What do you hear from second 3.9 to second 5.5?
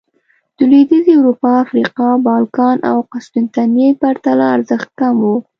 پرتله ارزښت کم و